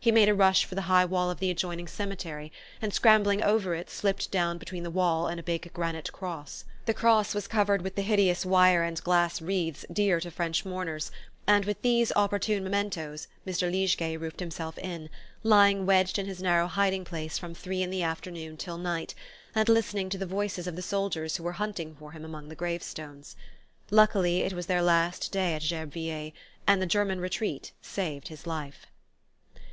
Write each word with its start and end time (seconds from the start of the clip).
He 0.00 0.10
made 0.10 0.28
a 0.28 0.34
rush 0.34 0.64
for 0.64 0.74
the 0.74 0.82
high 0.88 1.04
wall 1.04 1.30
of 1.30 1.38
the 1.38 1.50
adjoining 1.50 1.86
cemetery, 1.86 2.50
and 2.82 2.92
scrambling 2.92 3.42
over 3.44 3.74
it 3.74 3.90
slipped 3.90 4.30
down 4.30 4.56
between 4.58 4.82
the 4.82 4.90
wall 4.90 5.26
and 5.28 5.38
a 5.38 5.42
big 5.42 5.70
granite 5.72 6.10
cross. 6.12 6.64
The 6.86 6.94
cross 6.94 7.34
was 7.34 7.46
covered 7.46 7.82
with 7.82 7.94
the 7.94 8.02
hideous 8.02 8.46
wire 8.46 8.82
and 8.82 9.00
glass 9.04 9.40
wreaths 9.42 9.84
dear 9.92 10.18
to 10.20 10.30
French 10.32 10.64
mourners; 10.64 11.12
and 11.46 11.64
with 11.64 11.80
these 11.82 12.10
opportune 12.16 12.64
mementoes 12.64 13.28
Mr. 13.46 13.70
Liegeay 13.70 14.16
roofed 14.16 14.40
himself 14.40 14.78
in, 14.78 15.10
lying 15.44 15.84
wedged 15.86 16.18
in 16.18 16.26
his 16.26 16.42
narrow 16.42 16.66
hiding 16.66 17.04
place 17.04 17.38
from 17.38 17.54
three 17.54 17.82
in 17.82 17.90
the 17.90 18.02
afternoon 18.02 18.56
till 18.56 18.78
night, 18.78 19.14
and 19.54 19.68
listening 19.68 20.08
to 20.08 20.18
the 20.18 20.26
voices 20.26 20.66
of 20.66 20.74
the 20.74 20.82
soldiers 20.82 21.36
who 21.36 21.44
were 21.44 21.52
hunting 21.52 21.94
for 21.94 22.12
him 22.12 22.24
among 22.24 22.48
the 22.48 22.56
grave 22.56 22.82
stones. 22.82 23.36
Luckily 23.90 24.40
it 24.40 24.54
was 24.54 24.66
their 24.66 24.82
last 24.82 25.30
day 25.30 25.54
at 25.54 25.62
Gerbeviller, 25.62 26.32
and 26.66 26.80
the 26.82 26.86
German 26.86 27.20
retreat 27.20 27.72
saved 27.82 28.26
his 28.28 28.44
life. 28.46 28.86